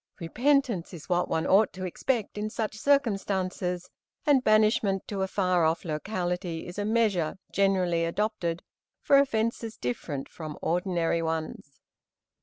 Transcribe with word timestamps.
Repentance 0.19 0.95
is 0.95 1.09
what 1.09 1.29
one 1.29 1.45
ought 1.45 1.71
to 1.73 1.85
expect 1.85 2.35
in 2.35 2.49
such 2.49 2.75
circumstances, 2.75 3.87
and 4.25 4.43
banishment 4.43 5.07
to 5.07 5.21
a 5.21 5.27
far 5.27 5.63
off 5.63 5.85
locality 5.85 6.65
is 6.65 6.79
a 6.79 6.85
measure 6.85 7.37
generally 7.51 8.03
adopted 8.05 8.63
for 8.99 9.19
offences 9.19 9.77
different 9.77 10.27
from 10.27 10.57
ordinary 10.59 11.21
ones. 11.21 11.79